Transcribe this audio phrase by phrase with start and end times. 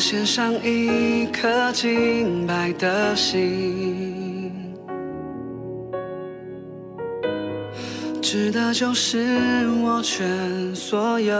[0.00, 4.50] 献上一颗敬拜的心，
[8.22, 11.34] 值得就是我全所有。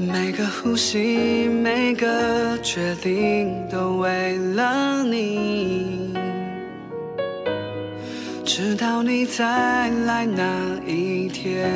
[0.00, 6.12] 每个呼吸，每个决定，都为了你。
[8.44, 10.42] 直到你再来那
[10.84, 11.70] 一天，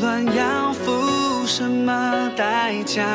[0.00, 3.06] 论要付什么代价，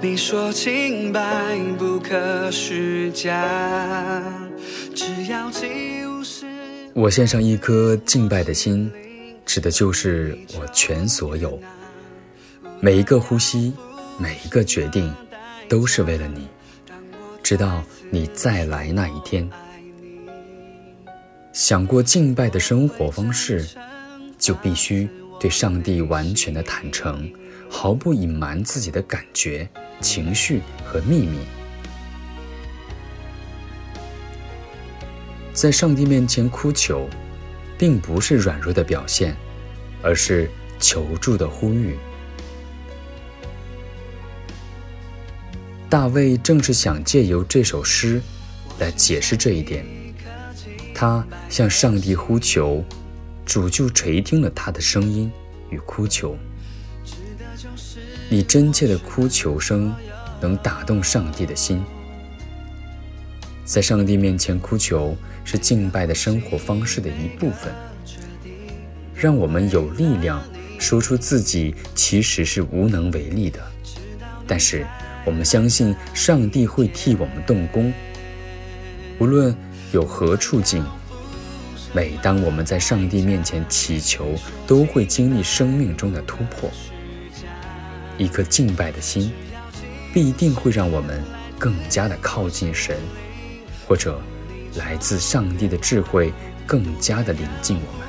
[0.00, 1.20] 你说清白
[1.78, 4.22] 不可虚假，
[4.94, 5.66] 只要几
[6.04, 6.46] 乎是。
[6.94, 8.90] 我献上一颗敬拜的心，
[9.46, 11.58] 指的就是我全所有。
[12.80, 13.72] 每一个呼吸，
[14.18, 15.14] 每一个决定，
[15.68, 16.48] 都是为了你，
[17.42, 19.48] 直到你再来那一天。
[21.52, 23.64] 想过敬拜的生活方式，
[24.38, 25.08] 就必须
[25.42, 27.28] 对上帝完全的坦诚，
[27.68, 29.68] 毫不隐瞒自己的感觉、
[30.00, 31.40] 情绪和秘密。
[35.52, 37.10] 在上帝面前哭求，
[37.76, 39.36] 并不是软弱的表现，
[40.00, 40.48] 而是
[40.78, 41.96] 求助的呼吁。
[45.90, 48.22] 大卫正是想借由这首诗
[48.78, 49.84] 来解释这一点。
[50.94, 52.84] 他向上帝呼求，
[53.44, 55.30] 主就垂听了他的声音
[55.70, 56.36] 与哭求。
[58.30, 59.94] 你真切的哭求声
[60.40, 61.82] 能打动上帝的心。
[63.64, 67.72] 在上帝面前哭求是敬拜的生活方式的一部分，
[69.14, 70.42] 让我们有力量
[70.78, 73.60] 说出自己其实是无能为力的，
[74.46, 74.86] 但是
[75.24, 77.92] 我们相信上帝会替我们动工，
[79.18, 79.54] 无论。
[79.92, 80.82] 有何处境？
[81.94, 84.34] 每当我们在上帝面前祈求，
[84.66, 86.70] 都会经历生命中的突破。
[88.16, 89.30] 一颗敬拜的心，
[90.12, 91.22] 必定会让我们
[91.58, 92.96] 更加的靠近神，
[93.86, 94.20] 或者
[94.76, 96.32] 来自上帝的智慧
[96.66, 98.08] 更加的临近我们。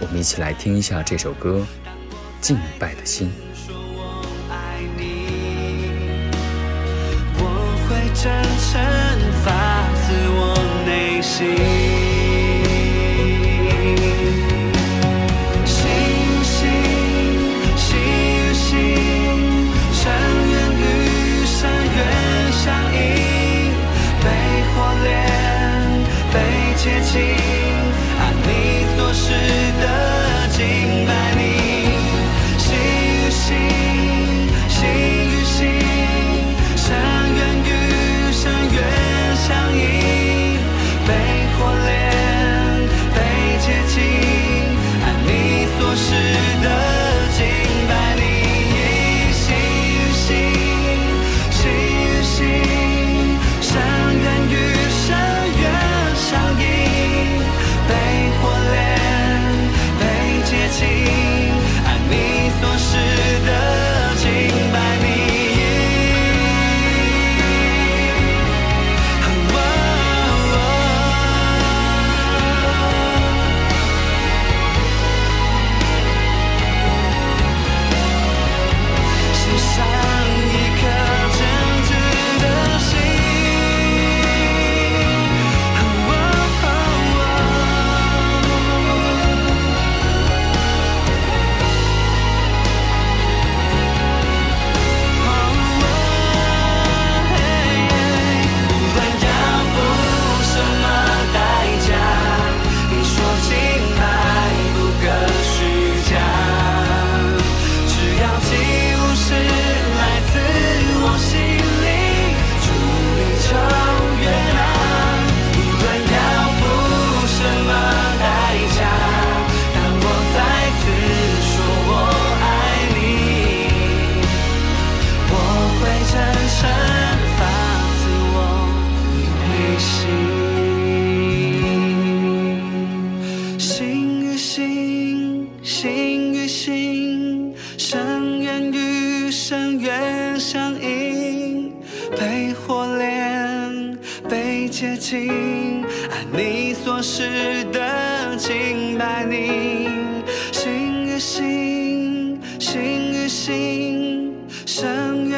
[0.00, 1.66] 我们一起来听一下这首歌
[2.40, 3.28] 《敬拜的心》。
[7.36, 7.44] 我
[7.86, 8.32] 会真
[8.70, 8.80] 诚
[9.44, 9.50] 发
[10.06, 10.54] 自我
[10.86, 11.71] 内心。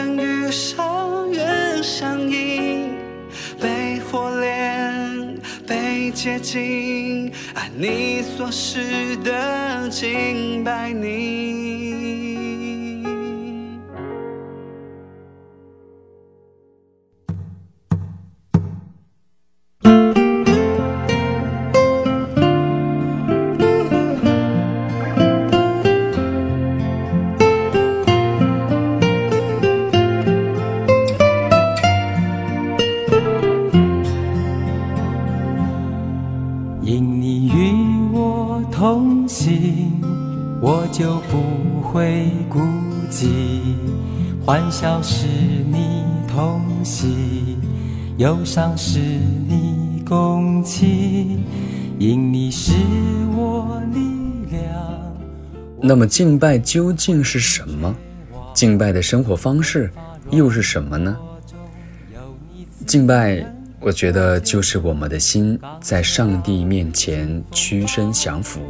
[0.04, 0.76] 深渊与深
[1.32, 2.90] 渊相映，
[3.58, 11.63] 被火炼，被接近，按你所示的敬拜你。
[41.94, 42.58] 会孤
[43.08, 43.28] 寂。
[44.44, 47.56] 欢笑是你同喜，
[48.16, 51.40] 忧伤是你共情。
[52.00, 52.72] 因你是
[53.36, 54.00] 我力
[54.50, 55.16] 量。
[55.80, 57.94] 那么敬拜究竟是什么？
[58.52, 59.88] 敬拜的生活方式
[60.30, 61.16] 又是什么呢？
[62.84, 63.46] 敬拜，
[63.78, 68.60] 我觉得就是我们的心在上帝面前屈身降服，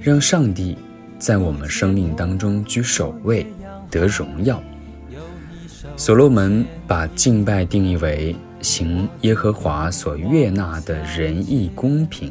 [0.00, 0.76] 让上帝
[1.24, 3.46] 在我们生命当中居首位，
[3.90, 4.62] 得荣耀。
[5.96, 12.30] 所罗门把敬拜定义为行耶和华所悦纳的仁义公平。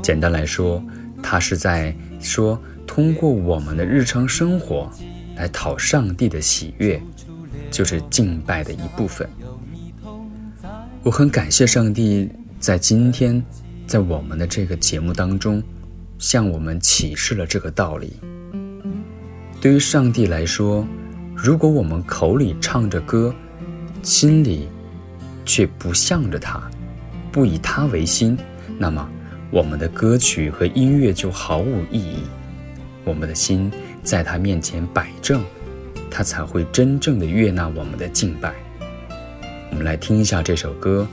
[0.00, 0.82] 简单来说，
[1.22, 4.90] 他是在说，通过我们的日常生活
[5.36, 6.98] 来讨上帝的喜悦，
[7.70, 9.28] 就是敬拜的一部分。
[11.02, 12.26] 我很感谢上帝
[12.58, 13.44] 在今天，
[13.86, 15.62] 在我们的这个节目当中，
[16.18, 18.14] 向我们启示了这个道理。
[19.60, 20.86] 对于上帝来说，
[21.34, 23.34] 如果我们口里唱着歌，
[24.02, 24.68] 心里
[25.44, 26.70] 却不向着他，
[27.32, 28.36] 不以他为心，
[28.78, 29.08] 那么
[29.50, 32.18] 我们的歌曲和音乐就毫无意义。
[33.04, 33.70] 我们的心
[34.02, 35.42] 在他面前摆正，
[36.10, 38.54] 他才会真正的悦纳我们的敬拜。
[39.70, 41.06] 我们来听一下这首歌，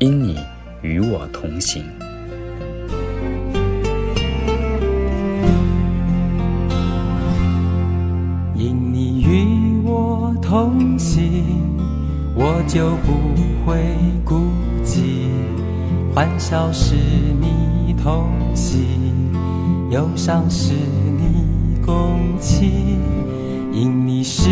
[0.04, 0.38] 《因你
[0.82, 1.84] 与我同行》。
[10.48, 11.44] 同行，
[12.34, 13.12] 我就不
[13.66, 14.46] 会孤
[14.82, 15.28] 寂。
[16.14, 18.86] 欢笑是你同喜，
[19.90, 22.98] 忧伤是你共情。
[23.74, 24.48] 因你是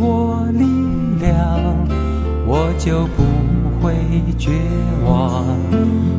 [0.00, 0.64] 我力
[1.20, 1.38] 量，
[2.44, 3.22] 我就不
[3.80, 3.94] 会
[4.36, 4.50] 绝
[5.04, 5.44] 望。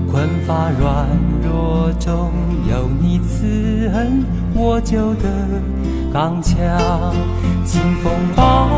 [0.09, 1.05] 困乏软
[1.43, 2.31] 弱中
[2.65, 4.23] 有你慈恩，
[4.55, 5.27] 我就得
[6.13, 6.55] 刚强。
[7.65, 8.69] 清风暴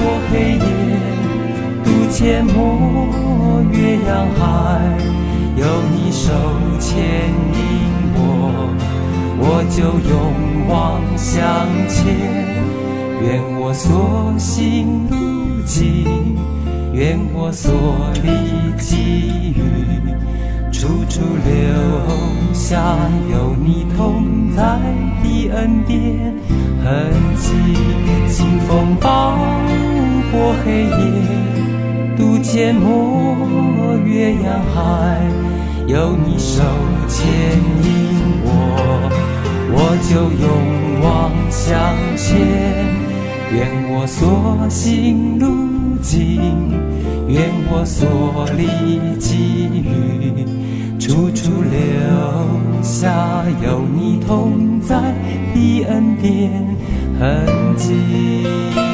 [0.00, 0.60] 过黑夜，
[1.84, 4.40] 渡阡陌越洋海，
[5.56, 6.32] 有你手
[6.78, 6.88] 牵
[7.52, 7.58] 引
[8.16, 8.18] 我，
[9.38, 9.78] 我就
[10.08, 10.12] 勇
[10.68, 10.74] 往
[11.16, 11.36] 向
[11.88, 11.98] 前。
[13.22, 13.26] 愿
[13.60, 16.38] 我所行路径，
[16.94, 17.70] 愿我所
[18.22, 19.60] 历际遇，
[20.72, 22.96] 处处留下
[23.30, 24.80] 有你同在
[25.22, 26.34] 的恩典
[26.82, 27.50] 痕迹。
[28.26, 29.36] 清风暴
[30.32, 30.90] 过黑夜，
[32.16, 35.20] 渡阡陌越洋海，
[35.86, 36.62] 有你手
[37.08, 37.26] 牵
[37.82, 37.88] 引
[38.44, 38.48] 我，
[39.72, 39.76] 我
[40.08, 40.44] 就勇
[41.02, 41.70] 往向
[42.16, 42.28] 前。
[43.52, 46.40] 愿我所行路径，
[47.26, 50.46] 愿我所历际遇，
[51.00, 54.94] 处处留下有你同在
[55.52, 56.52] 的恩典
[57.18, 58.89] 痕迹。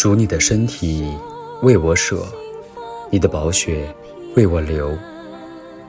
[0.00, 1.14] 主，你的身体
[1.60, 2.26] 为我舍，
[3.10, 3.94] 你的宝血
[4.34, 4.96] 为我流，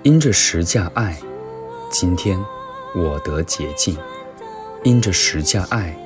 [0.04, 1.18] 因着十架爱，
[1.90, 2.38] 今天
[2.94, 3.96] 我得洁净；
[4.84, 5.98] 因着十架爱，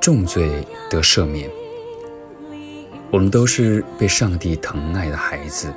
[0.00, 1.46] 重罪得赦免。
[3.10, 5.70] 我们都是被上帝疼爱的孩子，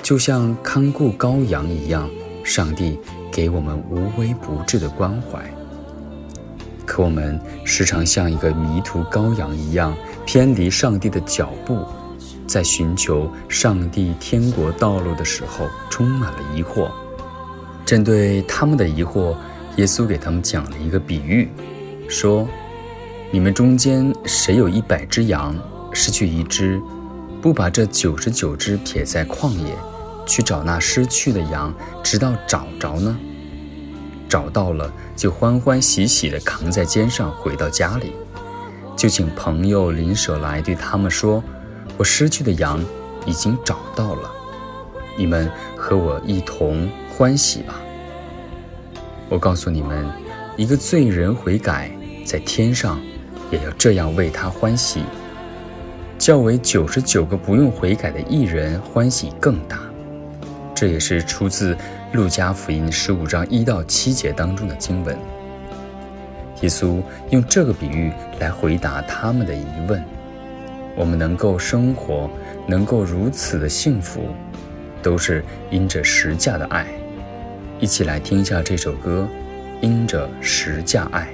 [0.00, 2.08] 就像看顾羔羊一样，
[2.44, 2.96] 上帝
[3.32, 5.52] 给我们无微不至的关怀。
[6.88, 11.84] 可我们时常像一个迷途羔羊一样，偏离上帝的脚步，
[12.46, 16.90] 在寻求上帝天国道路的时候，充满了疑惑。
[17.84, 19.36] 针对他们的疑惑，
[19.76, 21.50] 耶稣给他们讲了一个比喻，
[22.08, 22.48] 说
[23.30, 25.54] ：“你们中间谁有一百只羊，
[25.92, 26.80] 失去一只，
[27.42, 29.76] 不把这九十九只撇在旷野，
[30.24, 33.18] 去找那失去的羊，直到找着呢？”
[34.28, 38.12] 找到了，就欢欢喜喜地扛在肩上回到家里，
[38.94, 41.42] 就请朋友邻舍来对他们说
[41.96, 42.84] ：“我失去的羊
[43.24, 44.30] 已经找到了，
[45.16, 47.80] 你们和我一同欢喜吧。”
[49.30, 50.06] 我告诉你们，
[50.56, 51.90] 一个罪人悔改，
[52.24, 53.00] 在天上
[53.50, 55.02] 也要这样为他欢喜，
[56.18, 59.78] 较为九十九个不用悔改的艺人欢喜更大。
[60.74, 61.76] 这也是出自。
[62.12, 65.14] 路加福音十五章一到七节当中的经文，
[66.62, 68.10] 耶稣用这个比喻
[68.40, 70.02] 来回答他们的疑问。
[70.96, 72.30] 我们能够生活，
[72.66, 74.22] 能够如此的幸福，
[75.02, 76.86] 都是因着十架的爱。
[77.78, 79.28] 一起来听一下这首歌，
[79.82, 81.28] 《因着十架爱》。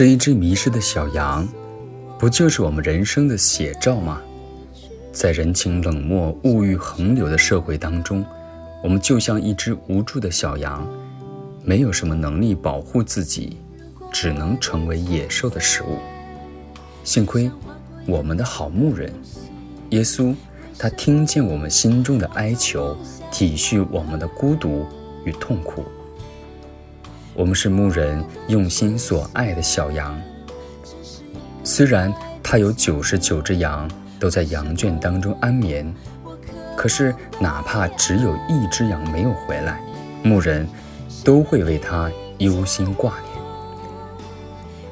[0.00, 1.46] 这一只迷失的小羊，
[2.18, 4.18] 不就是我们人生的写照吗？
[5.12, 8.24] 在人情冷漠、物欲横流的社会当中，
[8.82, 10.88] 我们就像一只无助的小羊，
[11.62, 13.58] 没有什么能力保护自己，
[14.10, 15.98] 只能成为野兽的食物。
[17.04, 17.50] 幸亏，
[18.06, 19.12] 我们的好牧人
[19.90, 20.34] 耶稣，
[20.78, 22.96] 他听见我们心中的哀求，
[23.30, 24.86] 体恤我们的孤独
[25.26, 25.84] 与痛苦。
[27.40, 30.14] 我们是牧人用心所爱的小羊。
[31.64, 35.90] 虽然他有九十九只羊都在羊圈当中安眠，
[36.76, 39.80] 可是哪怕只有一只羊没有回来，
[40.22, 40.68] 牧人
[41.24, 43.42] 都会为他忧心挂念。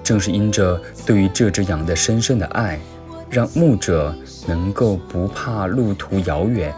[0.02, 2.80] 正是因着对于这只羊的深深的爱，
[3.28, 4.14] 让牧者
[4.46, 6.74] 能够不怕路途遥远，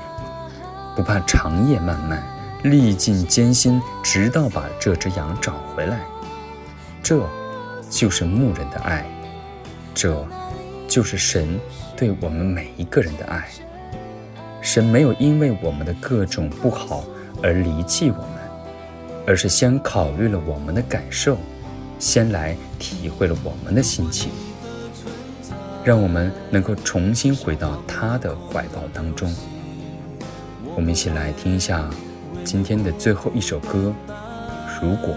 [0.97, 2.21] 不怕长夜漫漫，
[2.63, 6.01] 历尽艰辛，直到把这只羊找回来。
[7.03, 7.27] 这，
[7.89, 9.05] 就是牧人的爱，
[9.95, 10.27] 这，
[10.87, 11.59] 就是神
[11.97, 13.49] 对我们每一个人的爱。
[14.61, 17.03] 神没有因为我们的各种不好
[17.43, 18.29] 而离弃我们，
[19.27, 21.39] 而是先考虑了我们的感受，
[21.99, 24.31] 先来体会了我们的心情，
[25.83, 29.35] 让我们能够重新回到他的怀抱当中。
[30.77, 31.89] 我们一起来听一下
[32.45, 33.95] 今天的最后一首歌
[34.81, 35.15] 《如果》。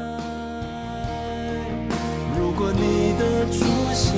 [2.38, 4.14] 如果你的出现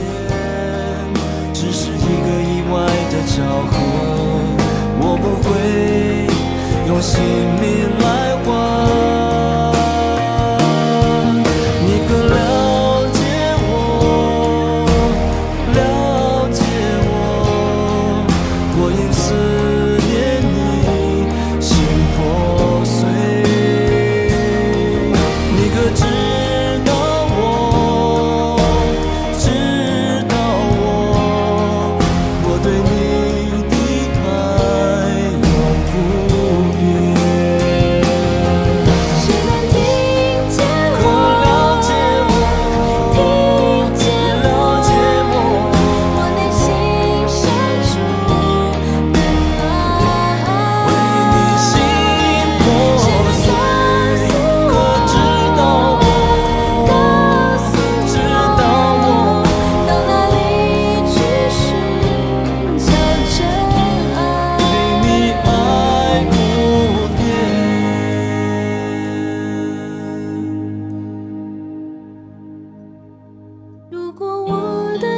[1.54, 2.74] 只是一个意外
[3.12, 3.36] 的巧
[3.72, 3.74] 合，
[5.00, 5.50] 我不会
[6.88, 7.14] 用性
[7.62, 7.64] 命
[8.00, 8.15] 来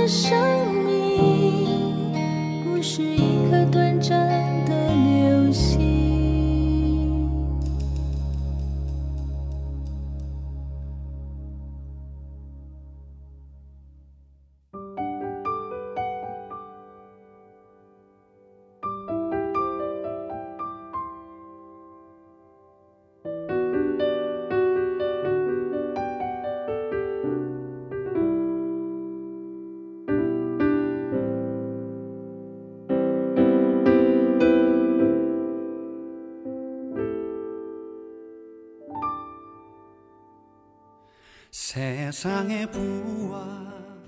[0.07, 0.36] 生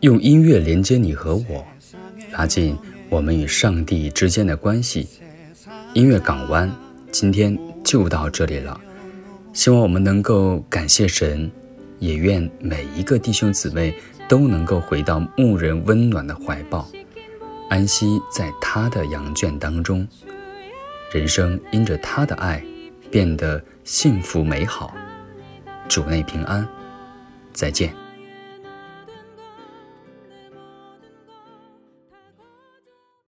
[0.01, 1.65] 用音乐连接你和我，
[2.31, 2.75] 拉近
[3.09, 5.07] 我们与上帝之间的关系。
[5.93, 6.71] 音乐港湾
[7.11, 8.79] 今天就到这里了，
[9.53, 11.51] 希望我们能够感谢神，
[11.99, 13.93] 也愿每一个弟兄姊妹
[14.27, 16.87] 都能够回到牧人温暖的怀抱，
[17.69, 20.07] 安息在他的羊圈当中，
[21.11, 22.63] 人生因着他的爱
[23.11, 24.95] 变得幸福美好。
[25.87, 26.67] 主内平安，
[27.59, 28.08] 再见。